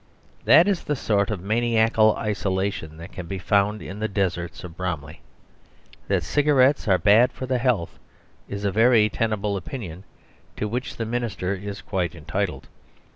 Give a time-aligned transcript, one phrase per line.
[0.45, 4.75] That is the sort of maniacal isolation that can be found in the deserts of
[4.75, 5.21] Bromley.
[6.07, 7.99] That cigarettes are bad for the health
[8.49, 10.03] is a very tenable opinion
[10.57, 12.67] to which the minister is quite entitled.